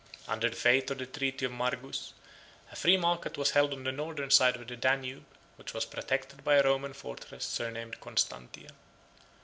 [0.25, 2.13] 18 Under the faith of the treaty of Margus,
[2.71, 5.25] a free market was held on the Northern side of the Danube,
[5.57, 8.71] which was protected by a Roman fortress surnamed Constantia.